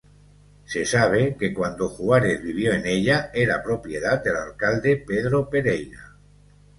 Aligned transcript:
Se 0.65 0.83
sabe 0.83 1.37
que 1.37 1.53
cuando 1.53 1.87
Juárez 1.87 2.41
vivió 2.41 2.73
en 2.73 2.87
ella, 2.87 3.29
era 3.35 3.61
propiedad 3.61 4.23
del 4.23 4.35
alcalde 4.35 4.97
Pedro 4.97 5.47
Pereira. 5.47 6.15